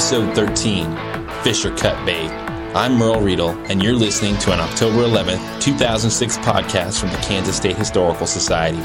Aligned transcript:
Episode 0.00 0.34
13 0.34 0.96
Fish 1.42 1.62
or 1.66 1.76
Cut 1.76 2.06
Bait. 2.06 2.30
I'm 2.74 2.96
Merle 2.96 3.20
Riedel, 3.20 3.50
and 3.68 3.82
you're 3.82 3.92
listening 3.92 4.38
to 4.38 4.50
an 4.50 4.58
October 4.58 5.02
11th, 5.02 5.60
2006 5.60 6.38
podcast 6.38 6.98
from 6.98 7.10
the 7.10 7.18
Kansas 7.18 7.58
State 7.58 7.76
Historical 7.76 8.26
Society. 8.26 8.80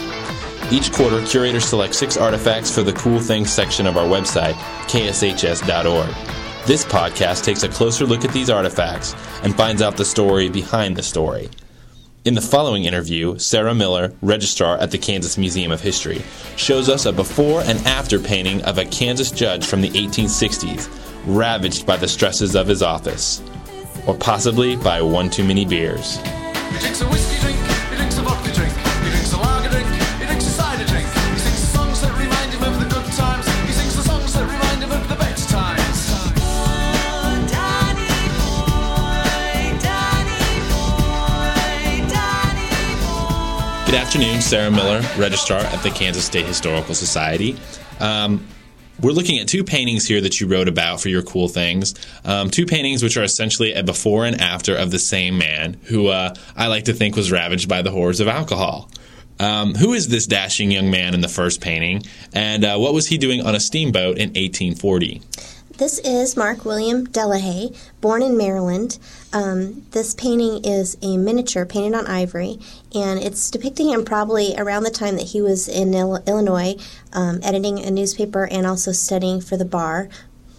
Each 0.76 0.92
quarter, 0.92 1.26
curators 1.26 1.64
select 1.64 1.96
six 1.96 2.18
artifacts 2.18 2.70
for 2.70 2.84
the 2.84 2.92
Cool 2.92 3.22
Things 3.22 3.50
section 3.50 3.88
of 3.88 3.96
our 3.96 4.06
website, 4.06 4.56
kshs.org. 4.90 6.68
This 6.68 6.84
podcast 6.84 7.46
takes 7.46 7.64
a 7.64 7.70
closer 7.70 8.06
look 8.06 8.26
at 8.26 8.34
these 8.34 8.50
artifacts 8.50 9.16
and 9.42 9.56
finds 9.56 9.82
out 9.82 9.96
the 9.96 10.04
story 10.04 10.50
behind 10.50 10.98
the 10.98 11.04
story. 11.04 11.50
In 12.26 12.34
the 12.34 12.42
following 12.42 12.84
interview, 12.84 13.38
Sarah 13.38 13.74
Miller, 13.74 14.14
registrar 14.22 14.78
at 14.80 14.92
the 14.92 14.98
Kansas 14.98 15.38
Museum 15.38 15.72
of 15.72 15.80
History, 15.80 16.24
shows 16.58 16.90
us 16.90 17.06
a 17.06 17.14
before 17.14 17.62
and 17.62 17.80
after 17.88 18.20
painting 18.20 18.62
of 18.64 18.80
a 18.80 18.86
Kansas 18.86 19.32
judge 19.32 19.66
from 19.66 19.80
the 19.80 19.92
1860s, 19.92 21.05
ravaged 21.26 21.86
by 21.86 21.98
the 21.98 22.08
stresses 22.08 22.56
of 22.56 22.68
his 22.68 22.82
office. 22.82 23.42
Or 24.08 24.16
possibly 24.16 24.76
by 24.76 25.02
one 25.02 25.30
too 25.30 25.44
many 25.44 25.66
beers. 25.66 26.18
He 26.18 26.80
drinks 26.80 27.02
a 27.02 27.08
whiskey 27.10 27.40
drink, 27.42 27.58
he 27.90 27.96
drinks 27.96 28.18
a 28.18 28.22
vodka 28.22 28.54
drink, 28.54 28.74
he 28.74 29.10
drinks 29.10 29.34
a 29.34 29.38
lager 29.38 29.70
drink, 29.70 29.88
he 30.20 30.26
drinks 30.26 30.46
a 30.46 30.50
cider 30.50 30.86
drink. 30.86 31.08
He 31.08 31.40
sings 31.40 31.62
the 31.62 31.78
songs 31.78 32.02
that 32.02 32.12
remind 32.18 32.54
him 32.54 32.64
of 32.64 32.80
the 32.80 32.86
good 32.86 33.12
times, 33.14 33.48
he 33.66 33.72
sings 33.72 33.96
the 33.96 34.04
songs 34.04 34.34
that 34.34 34.46
remind 34.46 34.84
him 34.84 34.92
of 34.92 35.08
the 35.10 35.16
better 35.16 35.46
times. 35.50 35.86
Good 43.86 44.02
afternoon, 44.02 44.42
Sarah 44.42 44.72
Miller, 44.72 45.02
registrar 45.18 45.60
at 45.60 45.82
the 45.82 45.90
Kansas 45.90 46.26
State 46.26 46.46
Historical 46.46 46.94
Society. 46.94 47.56
Um, 48.00 48.46
we're 49.02 49.12
looking 49.12 49.40
at 49.40 49.48
two 49.48 49.64
paintings 49.64 50.08
here 50.08 50.22
that 50.22 50.40
you 50.40 50.48
wrote 50.48 50.68
about 50.68 51.02
for 51.02 51.10
your 51.10 51.22
cool 51.22 51.48
things. 51.48 51.96
Um, 52.24 52.50
two 52.50 52.66
paintings 52.66 53.04
which 53.04 53.18
are 53.18 53.24
essentially 53.24 53.74
a 53.74 53.84
before 53.84 54.26
and 54.26 54.40
after 54.40 54.76
of 54.76 54.92
the 54.92 55.00
same 55.00 55.38
man 55.38 55.78
who 55.86 56.08
uh, 56.08 56.34
I 56.56 56.68
like 56.68 56.86
to 56.86 56.94
think 56.94 57.16
was 57.16 57.32
ravaged 57.32 57.68
by 57.68 57.82
the 57.82 57.92
horrors 57.92 58.20
of 58.20 58.28
alcohol. 58.28 58.90
Um, 59.38 59.76
who 59.76 59.94
is 59.94 60.08
this 60.08 60.28
dashing 60.28 60.72
young 60.72 60.90
man 60.90 61.14
in 61.14 61.20
the 61.20 61.28
first 61.28 61.60
painting, 61.60 62.04
and 62.34 62.64
uh, 62.64 62.78
what 62.78 62.94
was 62.94 63.08
he 63.08 63.18
doing 63.18 63.42
on 63.42 63.54
a 63.54 63.60
steamboat 63.60 64.18
in 64.18 64.30
1840? 64.30 65.22
This 65.78 66.00
is 66.00 66.38
Mark 66.38 66.64
William 66.64 67.06
Delahay, 67.06 67.76
born 68.00 68.22
in 68.22 68.38
Maryland. 68.38 68.98
Um, 69.34 69.86
this 69.92 70.14
painting 70.14 70.64
is 70.64 70.96
a 71.02 71.18
miniature 71.18 71.66
painted 71.66 71.94
on 71.94 72.08
ivory, 72.08 72.60
and 72.94 73.20
it's 73.20 73.52
depicting 73.52 73.90
him 73.90 74.06
probably 74.06 74.56
around 74.58 74.84
the 74.84 74.90
time 74.90 75.18
that 75.18 75.28
he 75.28 75.42
was 75.42 75.68
in 75.68 75.94
Il- 75.94 76.24
Illinois, 76.26 76.76
um, 77.12 77.42
editing 77.44 77.84
a 77.84 77.92
newspaper 77.92 78.48
and 78.48 78.66
also 78.66 78.94
studying 78.94 79.42
for 79.42 79.58
the 79.58 79.66
bar, 79.66 80.08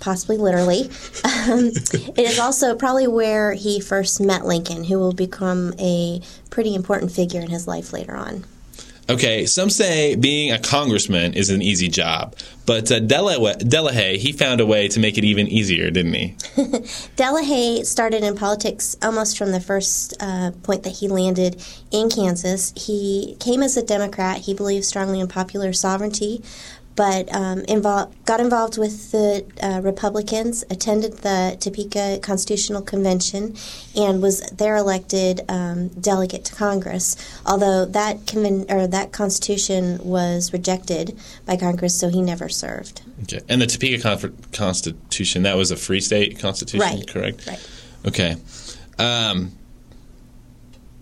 possibly 0.01 0.37
literally. 0.37 0.91
Um, 1.47 1.67
it 1.69 2.19
is 2.19 2.41
also 2.41 2.75
probably 2.75 3.07
where 3.07 3.53
he 3.53 3.79
first 3.79 4.21
met 4.21 4.45
Lincoln, 4.45 4.83
who 4.83 4.99
will 4.99 5.13
become 5.13 5.73
a 5.79 6.21
pretty 6.51 6.75
important 6.75 7.13
figure 7.13 7.41
in 7.41 7.51
his 7.51 7.69
life 7.69 7.93
later 7.93 8.17
on. 8.17 8.45
Okay, 9.09 9.47
some 9.47 9.71
say 9.71 10.17
being 10.17 10.51
a 10.51 10.59
congressman 10.59 11.35
is 11.35 11.51
an 11.51 11.63
easy 11.63 11.89
job, 11.89 12.35
but 12.67 12.91
uh, 12.91 12.99
Dela- 12.99 13.55
Delahay, 13.55 14.17
he 14.17 14.33
found 14.33 14.61
a 14.61 14.67
way 14.67 14.89
to 14.89 14.99
make 14.99 15.17
it 15.17 15.23
even 15.23 15.47
easier, 15.47 15.91
didn't 15.91 16.15
he? 16.15 16.29
Delahay 17.17 17.87
started 17.87 18.25
in 18.25 18.35
politics 18.35 18.97
almost 19.01 19.39
from 19.39 19.53
the 19.53 19.61
first 19.61 20.15
uh, 20.19 20.51
point 20.65 20.83
that 20.83 20.97
he 20.97 21.07
landed 21.07 21.63
in 21.93 22.11
Kansas. 22.11 22.73
He 22.77 23.37
came 23.39 23.63
as 23.63 23.77
a 23.77 23.83
Democrat. 23.83 24.39
He 24.39 24.55
believed 24.55 24.85
strongly 24.85 25.21
in 25.21 25.29
popular 25.29 25.73
sovereignty, 25.73 26.43
but 26.97 27.33
um, 27.35 27.61
invol- 27.63 28.11
got 28.25 28.41
involved 28.41 28.79
with 28.79 29.13
the 29.13 29.45
uh, 29.63 29.81
Republicans, 29.83 30.65
attended 30.71 31.19
the 31.19 31.57
Topeka 31.61 32.19
Constitutional 32.23 32.83
Convention, 32.83 33.55
and 33.95 34.23
was 34.23 34.41
there 34.51 34.77
elected 34.77 35.43
um, 35.49 35.89
delegate 35.89 36.45
to 36.47 36.55
Congress. 36.55 37.17
Although 37.45 37.85
that 37.85 38.21
conven- 38.27 38.71
or 38.71 38.87
that 38.87 39.13
Constitution 39.13 39.99
was 40.03 40.53
rejected 40.53 41.17
by 41.45 41.57
Congress, 41.57 41.99
so 41.99 42.09
he 42.09 42.23
never 42.23 42.49
served. 42.49 43.03
Okay. 43.25 43.41
And 43.49 43.61
the 43.61 43.67
Topeka 43.67 44.03
Conf- 44.03 44.53
Constitution, 44.53 45.43
that 45.43 45.57
was 45.57 45.71
a 45.71 45.77
free 45.77 46.01
state 46.01 46.39
constitution, 46.39 46.81
Right, 46.99 47.07
correct? 47.07 47.47
right. 47.47 47.71
Okay. 48.07 48.37
Um, 48.99 49.53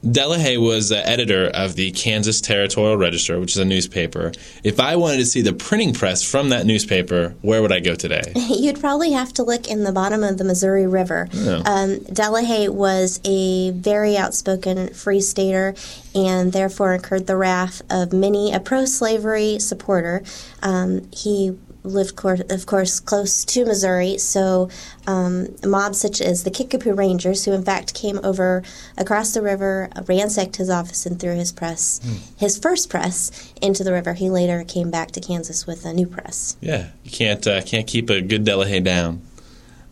Delahay 0.05 0.61
was 0.61 0.91
the 0.91 1.09
editor 1.09 1.47
of 1.47 1.77
the 1.77 1.91
Kansas 1.93 2.43
Territorial 2.43 2.97
Register, 2.97 3.41
which 3.41 3.53
is 3.53 3.57
a 3.57 3.65
newspaper. 3.65 4.33
If 4.63 4.79
I 4.79 4.97
wanted 4.97 5.17
to 5.19 5.27
see 5.27 5.41
the 5.41 5.55
printing 5.55 5.95
press 5.95 6.23
from 6.23 6.51
that 6.51 6.67
newspaper, 6.67 7.35
where 7.41 7.63
would 7.63 7.73
I 7.73 7.81
go 7.81 7.95
today? 7.95 8.23
You'd 8.37 8.81
probably 8.81 9.13
have 9.13 9.33
to 9.35 9.43
look 9.43 9.67
in 9.67 9.85
the 9.85 9.93
bottom 9.93 10.23
of 10.23 10.37
the 10.37 10.45
Missouri 10.45 10.87
River. 10.87 11.29
Yeah. 11.33 11.63
Um, 11.65 11.97
Delahay 12.01 12.69
was 12.69 13.19
a 13.25 13.71
very 13.71 14.17
outspoken 14.17 14.93
free 14.93 15.23
stater 15.23 15.75
and 16.15 16.53
therefore 16.53 16.95
incurred 16.95 17.27
the 17.27 17.37
wrath 17.37 17.81
of 17.89 18.13
many 18.13 18.53
a 18.53 18.61
pro 18.61 18.85
slavery 18.85 19.59
supporter. 19.59 20.23
Um, 20.63 21.11
he 21.13 21.57
lived, 21.85 22.19
of 22.51 22.67
course, 22.67 22.99
close 22.99 23.45
to 23.45 23.65
Missouri, 23.65 24.19
so 24.19 24.69
um, 25.07 25.55
mobs 25.65 26.01
such 26.01 26.21
as 26.21 26.43
the 26.43 26.51
Kickapoo 26.51 26.95
Rangers, 26.95 27.45
who 27.45 27.53
in 27.53 27.63
fact 27.63 27.95
came 27.95 28.19
over 28.25 28.63
across 28.97 29.35
the 29.35 29.43
river, 29.43 29.91
ransacked 30.09 30.57
his 30.57 30.71
office, 30.71 31.07
and 31.07 31.21
threw 31.21 31.35
his 31.35 31.53
press, 31.53 32.01
his 32.37 32.59
first 32.59 32.91
press, 32.91 33.53
into 33.61 33.85
the 33.85 33.93
river. 33.93 34.15
He 34.15 34.31
later 34.31 34.65
came 34.65 34.91
back 34.91 35.13
to 35.13 35.21
Kansas 35.21 35.67
with 35.67 35.85
a 35.85 35.93
new 35.93 36.07
press. 36.07 36.57
Yeah, 36.61 36.89
you 37.05 37.11
can't 37.11 37.47
uh, 37.47 37.63
can't 37.63 37.87
keep 37.87 38.11
a 38.11 38.21
good 38.21 38.45
Delahay 38.45 38.83
down. 38.83 39.23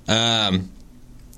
Um, 0.08 0.70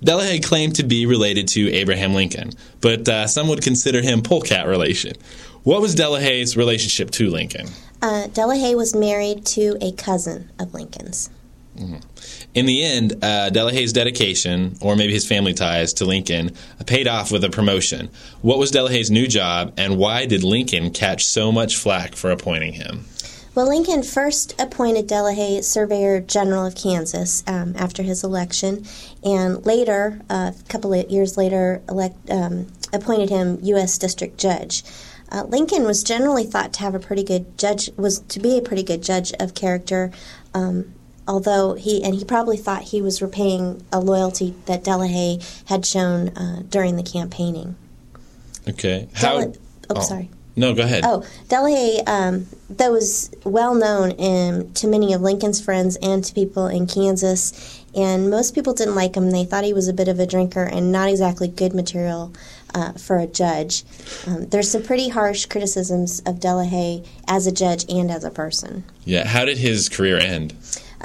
Delahay 0.03 0.43
claimed 0.45 0.77
to 0.77 0.83
be 0.83 1.07
related 1.07 1.49
to 1.49 1.71
Abraham 1.73 2.15
Lincoln, 2.15 2.53
but 2.81 3.09
uh, 3.09 3.27
some 3.27 3.49
would 3.49 3.63
consider 3.63 4.03
him 4.03 4.23
polecat 4.23 4.67
relation. 4.67 5.15
What 5.63 5.81
was 5.81 5.95
Delahay's 5.95 6.57
relationship 6.59 7.11
to 7.13 7.31
Lincoln? 7.31 7.69
Uh, 8.05 8.29
Delahay 8.29 8.77
was 8.77 8.95
married 8.95 9.47
to 9.47 9.79
a 9.81 9.91
cousin 9.93 10.51
of 10.59 10.75
Lincoln's. 10.75 11.31
In 12.53 12.67
the 12.67 12.85
end, 12.85 13.15
uh, 13.25 13.49
Delahay's 13.49 13.95
dedication, 13.95 14.77
or 14.83 14.95
maybe 14.95 15.15
his 15.15 15.27
family 15.27 15.55
ties 15.55 15.95
to 15.95 16.05
Lincoln, 16.05 16.51
paid 16.85 17.09
off 17.09 17.33
with 17.33 17.43
a 17.45 17.49
promotion. 17.49 18.11
What 18.43 18.59
was 18.59 18.71
Delahay's 18.71 19.11
new 19.11 19.27
job, 19.27 19.73
and 19.79 19.97
why 19.97 20.27
did 20.27 20.45
Lincoln 20.45 20.91
catch 20.91 21.25
so 21.25 21.51
much 21.51 21.77
flack 21.77 22.15
for 22.15 22.31
appointing 22.31 22.75
him? 22.75 23.07
Well, 23.55 23.69
Lincoln 23.69 24.03
first 24.03 24.55
appointed 24.61 25.09
Delahay 25.09 25.65
Surveyor 25.65 26.21
General 26.21 26.67
of 26.67 26.75
Kansas 26.75 27.43
um, 27.47 27.73
after 27.75 28.03
his 28.03 28.23
election, 28.23 28.85
and 29.25 29.65
later, 29.65 30.21
uh, 30.29 30.53
a 30.59 30.69
couple 30.69 30.93
of 30.93 31.11
years 31.11 31.39
later, 31.39 31.81
elect, 31.89 32.31
um, 32.31 32.67
appointed 32.93 33.31
him 33.31 33.61
U.S. 33.63 33.97
District 33.97 34.37
Judge. 34.39 34.85
Uh, 35.31 35.45
Lincoln 35.45 35.85
was 35.85 36.05
generally 36.05 36.45
thought 36.45 36.73
to 36.75 36.81
have 36.81 36.95
a 36.95 37.01
pretty 37.01 37.25
good 37.25 37.59
judge, 37.59 37.91
was 37.97 38.21
to 38.21 38.41
be 38.41 38.59
a 38.59 38.63
pretty 38.63 38.83
good 38.83 39.03
judge 39.03 39.33
of 39.41 39.55
character, 39.55 40.13
um, 40.53 40.95
although 41.27 41.75
he 41.75 42.03
and 42.05 42.15
he 42.15 42.25
probably 42.25 42.57
thought 42.57 42.83
he 42.83 43.01
was 43.01 43.23
repaying 43.23 43.85
a 43.93 44.01
loyalty 44.01 44.55
that 44.67 44.85
Delahay 44.85 45.43
had 45.67 45.85
shown 45.87 46.29
uh, 46.31 46.63
during 46.69 46.97
the 46.97 47.03
campaigning. 47.03 47.77
Okay. 48.69 49.09
How? 49.15 49.41
Dela- 49.41 49.53
oh, 49.91 50.01
sorry. 50.01 50.31
No, 50.57 50.73
go 50.73 50.83
ahead. 50.83 51.03
Oh, 51.05 51.25
Delahay, 51.49 52.07
um, 52.09 52.47
that 52.71 52.93
was 52.93 53.31
well 53.43 53.75
known 53.75 54.13
in, 54.13 54.73
to 54.75 54.87
many 54.87 55.13
of 55.13 55.21
Lincoln's 55.21 55.61
friends 55.61 55.97
and 56.01 56.23
to 56.25 56.33
people 56.33 56.69
in 56.69 56.87
Kansas. 56.87 57.83
And 57.97 58.31
most 58.31 58.55
people 58.55 58.73
didn't 58.73 58.95
like 58.95 59.17
him. 59.17 59.31
They 59.31 59.45
thought 59.45 59.65
he 59.65 59.73
was 59.73 59.89
a 59.89 59.93
bit 59.93 60.09
of 60.09 60.21
a 60.21 60.27
drinker 60.27 60.63
and 60.63 60.93
not 60.93 61.09
exactly 61.09 61.49
good 61.49 61.75
material 61.75 62.33
uh, 62.75 62.93
for 62.93 63.19
a 63.19 63.27
judge. 63.27 63.85
Um, 64.27 64.47
there's 64.47 64.71
some 64.71 64.83
pretty 64.83 65.09
harsh 65.09 65.47
criticisms 65.47 66.21
of 66.21 66.37
Delahay 66.37 67.07
as 67.27 67.47
a 67.47 67.53
judge 67.53 67.85
and 67.89 68.11
as 68.11 68.25
a 68.25 68.31
person. 68.31 68.85
Yeah. 69.05 69.27
How 69.27 69.45
did 69.45 69.59
his 69.59 69.89
career 69.89 70.19
end? 70.19 70.55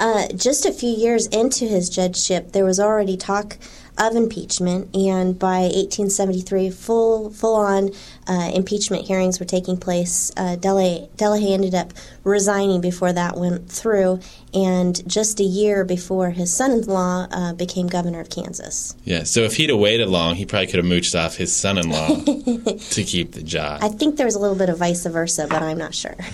Uh, 0.00 0.26
just 0.34 0.64
a 0.64 0.72
few 0.72 0.90
years 0.90 1.26
into 1.26 1.66
his 1.66 1.90
judgeship, 1.90 2.52
there 2.52 2.64
was 2.64 2.80
already 2.80 3.16
talk 3.18 3.58
of 3.98 4.16
impeachment, 4.16 4.94
and 4.96 5.38
by 5.38 5.60
1873, 5.60 6.70
full 6.70 7.30
full 7.30 7.54
on 7.54 7.90
uh, 8.26 8.50
impeachment 8.54 9.06
hearings 9.06 9.38
were 9.38 9.44
taking 9.44 9.76
place. 9.76 10.32
Uh, 10.38 10.56
Delahay, 10.56 11.52
ended 11.52 11.74
up 11.74 11.92
resigning 12.24 12.80
before 12.80 13.12
that 13.12 13.36
went 13.36 13.70
through, 13.70 14.20
and 14.54 15.06
just 15.06 15.38
a 15.38 15.44
year 15.44 15.84
before 15.84 16.30
his 16.30 16.52
son-in-law 16.52 17.26
uh, 17.30 17.52
became 17.52 17.88
governor 17.88 18.20
of 18.20 18.30
Kansas. 18.30 18.96
Yeah. 19.04 19.24
So 19.24 19.40
if 19.42 19.56
he'd 19.56 19.68
have 19.68 19.78
waited 19.78 20.08
long, 20.08 20.36
he 20.36 20.46
probably 20.46 20.68
could 20.68 20.76
have 20.76 20.86
mooched 20.86 21.18
off 21.18 21.36
his 21.36 21.54
son-in-law 21.54 22.08
to 22.24 23.04
keep 23.04 23.32
the 23.32 23.42
job. 23.42 23.80
I 23.82 23.88
think 23.88 24.16
there 24.16 24.26
was 24.26 24.34
a 24.34 24.38
little 24.40 24.56
bit 24.56 24.70
of 24.70 24.78
vice 24.78 25.04
versa, 25.04 25.46
but 25.50 25.62
I'm 25.62 25.78
not 25.78 25.94
sure. 25.94 26.16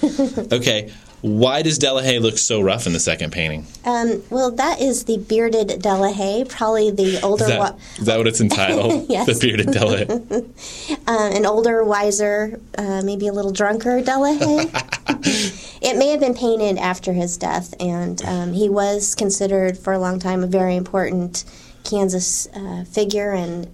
Okay. 0.52 0.92
Why 1.22 1.62
does 1.62 1.78
Delahay 1.78 2.20
look 2.20 2.38
so 2.38 2.60
rough 2.60 2.86
in 2.86 2.92
the 2.92 3.00
second 3.00 3.32
painting? 3.32 3.66
um, 3.84 4.22
well, 4.30 4.50
that 4.52 4.80
is 4.80 5.04
the 5.04 5.18
bearded 5.18 5.68
Delahay, 5.68 6.48
probably 6.48 6.90
the 6.90 7.20
older. 7.22 7.44
Is 7.44 7.50
that, 7.50 7.58
wa- 7.58 7.76
is 7.98 8.06
that 8.06 8.18
what 8.18 8.26
it's 8.26 8.40
entitled? 8.40 9.06
Yes. 9.08 9.26
The 9.26 9.46
bearded 9.46 9.68
Delahay. 9.68 10.98
uh, 11.08 11.36
an 11.36 11.46
older, 11.46 11.82
wiser, 11.84 12.60
uh, 12.76 13.02
maybe 13.02 13.28
a 13.28 13.32
little 13.32 13.52
drunker 13.52 14.02
Delahay. 14.02 14.70
it 15.82 15.96
may 15.96 16.08
have 16.08 16.20
been 16.20 16.34
painted 16.34 16.78
after 16.78 17.12
his 17.12 17.36
death, 17.36 17.74
and 17.80 18.22
um, 18.24 18.52
he 18.52 18.68
was 18.68 19.14
considered 19.14 19.78
for 19.78 19.92
a 19.92 19.98
long 19.98 20.18
time 20.18 20.44
a 20.44 20.46
very 20.46 20.76
important 20.76 21.44
Kansas 21.84 22.46
uh, 22.54 22.84
figure 22.84 23.32
and 23.32 23.66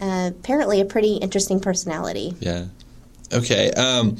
uh, 0.00 0.30
apparently 0.30 0.80
a 0.80 0.84
pretty 0.84 1.16
interesting 1.16 1.60
personality. 1.60 2.34
Yeah. 2.40 2.66
Okay. 3.32 3.70
Um, 3.72 4.16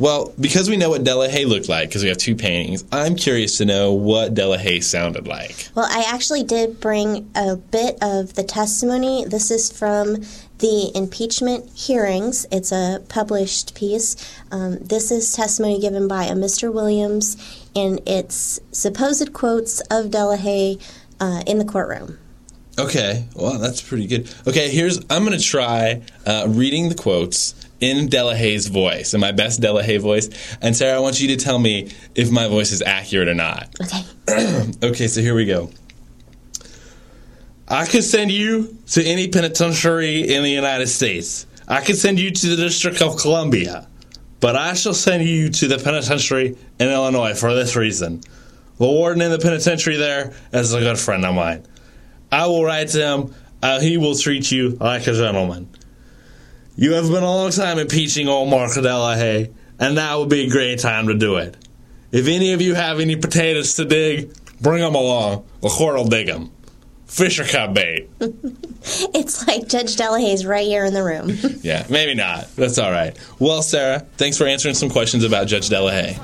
well, 0.00 0.32
because 0.40 0.70
we 0.70 0.78
know 0.78 0.88
what 0.88 1.04
Delahay 1.04 1.46
looked 1.46 1.68
like, 1.68 1.90
because 1.90 2.02
we 2.02 2.08
have 2.08 2.16
two 2.16 2.34
paintings, 2.34 2.84
I'm 2.90 3.16
curious 3.16 3.58
to 3.58 3.66
know 3.66 3.92
what 3.92 4.32
Delahay 4.32 4.82
sounded 4.82 5.28
like. 5.28 5.68
Well, 5.74 5.86
I 5.90 6.04
actually 6.08 6.42
did 6.42 6.80
bring 6.80 7.30
a 7.34 7.56
bit 7.56 7.98
of 8.00 8.34
the 8.34 8.42
testimony. 8.42 9.26
This 9.26 9.50
is 9.50 9.70
from 9.70 10.24
the 10.58 10.90
impeachment 10.94 11.70
hearings. 11.76 12.46
It's 12.50 12.72
a 12.72 13.04
published 13.10 13.74
piece. 13.74 14.16
Um, 14.50 14.78
this 14.78 15.10
is 15.10 15.34
testimony 15.34 15.78
given 15.78 16.08
by 16.08 16.24
a 16.24 16.34
Mr. 16.34 16.72
Williams, 16.72 17.36
and 17.76 18.00
it's 18.06 18.58
supposed 18.72 19.34
quotes 19.34 19.80
of 19.82 20.06
Delahay 20.06 20.80
uh, 21.20 21.42
in 21.46 21.58
the 21.58 21.64
courtroom. 21.66 22.18
Okay, 22.78 23.26
well, 23.34 23.58
that's 23.58 23.82
pretty 23.82 24.06
good. 24.06 24.32
Okay, 24.46 24.70
here's 24.70 24.98
I'm 25.10 25.26
going 25.26 25.38
to 25.38 25.44
try 25.44 26.00
uh, 26.24 26.46
reading 26.48 26.88
the 26.88 26.94
quotes 26.94 27.54
in 27.80 28.08
Delahay's 28.08 28.66
voice, 28.66 29.14
in 29.14 29.20
my 29.20 29.32
best 29.32 29.60
Delahay 29.60 30.00
voice. 30.00 30.28
And 30.60 30.76
Sarah, 30.76 30.96
I 30.96 31.00
want 31.00 31.20
you 31.20 31.28
to 31.28 31.36
tell 31.36 31.58
me 31.58 31.90
if 32.14 32.30
my 32.30 32.48
voice 32.48 32.72
is 32.72 32.82
accurate 32.82 33.28
or 33.28 33.34
not. 33.34 33.74
Okay. 33.80 34.72
okay, 34.82 35.06
so 35.06 35.20
here 35.20 35.34
we 35.34 35.46
go. 35.46 35.70
I 37.66 37.86
could 37.86 38.04
send 38.04 38.32
you 38.32 38.76
to 38.88 39.04
any 39.04 39.28
penitentiary 39.28 40.34
in 40.34 40.42
the 40.42 40.50
United 40.50 40.88
States. 40.88 41.46
I 41.68 41.82
could 41.82 41.96
send 41.96 42.18
you 42.18 42.32
to 42.32 42.46
the 42.48 42.56
District 42.56 43.00
of 43.00 43.16
Columbia. 43.16 43.86
But 44.40 44.56
I 44.56 44.72
shall 44.72 44.94
send 44.94 45.24
you 45.24 45.50
to 45.50 45.68
the 45.68 45.78
penitentiary 45.78 46.56
in 46.78 46.88
Illinois 46.88 47.34
for 47.34 47.54
this 47.54 47.76
reason. 47.76 48.22
The 48.78 48.86
warden 48.86 49.20
in 49.20 49.30
the 49.30 49.38
penitentiary 49.38 49.96
there 49.96 50.32
is 50.52 50.72
a 50.72 50.80
good 50.80 50.98
friend 50.98 51.24
of 51.26 51.34
mine. 51.34 51.66
I 52.32 52.46
will 52.46 52.64
write 52.64 52.88
to 52.88 52.98
him. 52.98 53.34
Uh, 53.62 53.80
he 53.80 53.98
will 53.98 54.14
treat 54.14 54.50
you 54.50 54.70
like 54.80 55.06
a 55.06 55.12
gentleman. 55.12 55.68
You 56.80 56.94
have 56.94 57.10
been 57.10 57.22
a 57.22 57.30
long 57.30 57.50
time 57.50 57.78
impeaching 57.78 58.26
old 58.26 58.48
Mark 58.48 58.70
Delahay, 58.70 59.52
and 59.78 59.94
now 59.94 60.20
would 60.20 60.30
be 60.30 60.46
a 60.46 60.48
great 60.48 60.78
time 60.78 61.08
to 61.08 61.14
do 61.14 61.36
it. 61.36 61.54
If 62.10 62.26
any 62.26 62.54
of 62.54 62.62
you 62.62 62.74
have 62.74 63.00
any 63.00 63.16
potatoes 63.16 63.74
to 63.74 63.84
dig, 63.84 64.32
bring 64.62 64.80
them 64.80 64.94
along. 64.94 65.44
The 65.60 65.68
court 65.68 65.96
will 65.96 66.08
dig 66.08 66.28
them. 66.28 66.50
Fish 67.04 67.38
or 67.38 67.44
cut 67.44 67.74
bait. 67.74 68.08
It's 69.12 69.46
like 69.46 69.68
Judge 69.68 69.96
Delahay's 69.96 70.46
right 70.46 70.66
here 70.66 70.86
in 70.86 70.94
the 70.94 71.04
room. 71.04 71.36
Yeah, 71.62 71.84
maybe 71.90 72.14
not. 72.14 72.48
That's 72.56 72.78
all 72.78 72.90
right. 72.90 73.14
Well, 73.38 73.60
Sarah, 73.60 74.06
thanks 74.16 74.38
for 74.38 74.46
answering 74.46 74.74
some 74.74 74.88
questions 74.88 75.22
about 75.22 75.48
Judge 75.48 75.68
Delahay. 75.68 76.18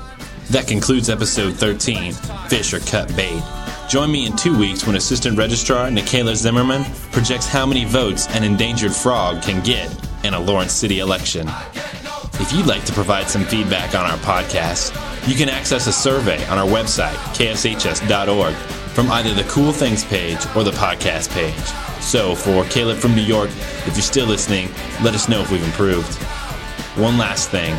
That 0.48 0.66
concludes 0.66 1.10
episode 1.10 1.52
13 1.56 2.14
Fish 2.48 2.72
or 2.72 2.80
Cut 2.80 3.14
Bait. 3.14 3.42
Join 3.90 4.10
me 4.10 4.24
in 4.24 4.34
two 4.36 4.58
weeks 4.58 4.86
when 4.86 4.96
Assistant 4.96 5.36
Registrar 5.36 5.90
Nikayla 5.90 6.34
Zimmerman 6.34 6.84
projects 7.12 7.46
how 7.46 7.66
many 7.66 7.84
votes 7.84 8.26
an 8.28 8.42
endangered 8.42 8.94
frog 8.94 9.42
can 9.42 9.62
get 9.62 10.05
in 10.24 10.34
a 10.34 10.40
Lawrence 10.40 10.72
City 10.72 10.98
election. 11.00 11.48
If 12.38 12.52
you'd 12.52 12.66
like 12.66 12.84
to 12.84 12.92
provide 12.92 13.28
some 13.28 13.44
feedback 13.44 13.94
on 13.94 14.04
our 14.04 14.18
podcast, 14.18 14.92
you 15.28 15.34
can 15.34 15.48
access 15.48 15.86
a 15.86 15.92
survey 15.92 16.44
on 16.46 16.58
our 16.58 16.66
website, 16.66 17.16
kshs.org, 17.34 18.54
from 18.94 19.10
either 19.10 19.34
the 19.34 19.48
Cool 19.48 19.72
Things 19.72 20.04
page 20.04 20.38
or 20.54 20.62
the 20.62 20.70
podcast 20.72 21.30
page. 21.30 21.54
So, 22.02 22.34
for 22.34 22.64
Caleb 22.66 22.98
from 22.98 23.14
New 23.14 23.22
York, 23.22 23.50
if 23.86 23.94
you're 23.94 24.02
still 24.02 24.26
listening, 24.26 24.68
let 25.02 25.14
us 25.14 25.28
know 25.28 25.40
if 25.40 25.50
we've 25.50 25.64
improved. 25.64 26.14
One 26.96 27.18
last 27.18 27.50
thing 27.50 27.76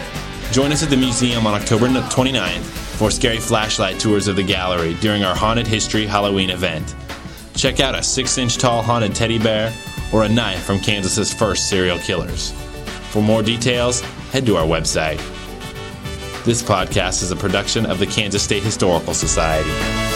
join 0.51 0.72
us 0.72 0.81
at 0.81 0.90
the 0.90 0.98
museum 0.98 1.45
on 1.45 1.54
October 1.54 1.88
29th 1.88 2.63
for 2.98 3.12
scary 3.12 3.38
flashlight 3.38 4.00
tours 4.00 4.28
of 4.28 4.36
the 4.36 4.44
gallery 4.44 4.95
during 4.95 5.24
our 5.24 5.36
Haunted 5.36 5.68
History 5.68 6.06
Halloween 6.06 6.50
event. 6.50 6.95
Check 7.56 7.80
out 7.80 7.95
a 7.95 8.01
6 8.04 8.38
inch 8.38 8.57
tall 8.57 8.81
haunted 8.81 9.13
teddy 9.13 9.40
bear 9.40 9.72
or 10.13 10.24
a 10.24 10.30
knife 10.30 10.63
from 10.63 10.80
Kansas's 10.80 11.33
first 11.33 11.69
serial 11.69 12.00
killers. 12.00 12.51
For 13.12 13.21
more 13.21 13.44
details, 13.44 14.01
head 14.31 14.45
to 14.45 14.57
our 14.57 14.65
website. 14.65 15.18
This 16.45 16.63
podcast 16.63 17.24
is 17.24 17.31
a 17.31 17.36
production 17.36 17.86
of 17.86 18.00
the 18.00 18.07
Kansas 18.07 18.44
State 18.44 18.63
Historical 18.63 19.13
Society. 19.13 20.06